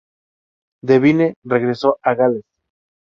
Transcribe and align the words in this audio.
Devine 0.81 1.35
regresó 1.43 1.99
a 2.01 2.15
Gales. 2.15 2.41